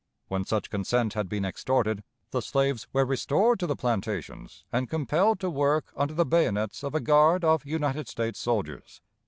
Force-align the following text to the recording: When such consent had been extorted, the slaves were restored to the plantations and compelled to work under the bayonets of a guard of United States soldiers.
When 0.29 0.45
such 0.45 0.71
consent 0.71 1.13
had 1.13 1.29
been 1.29 1.45
extorted, 1.45 2.03
the 2.31 2.41
slaves 2.41 2.87
were 2.91 3.05
restored 3.05 3.59
to 3.59 3.67
the 3.67 3.75
plantations 3.75 4.65
and 4.73 4.89
compelled 4.89 5.39
to 5.41 5.49
work 5.51 5.91
under 5.95 6.15
the 6.15 6.25
bayonets 6.25 6.81
of 6.83 6.95
a 6.95 6.99
guard 6.99 7.43
of 7.45 7.67
United 7.67 8.07
States 8.07 8.39
soldiers. 8.39 9.03